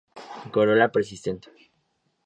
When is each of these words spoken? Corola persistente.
Corola 0.53 0.91
persistente. 0.95 1.49